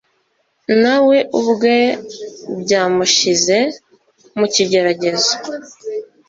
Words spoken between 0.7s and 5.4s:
na we ubwe byamushyize mu kigeragezo.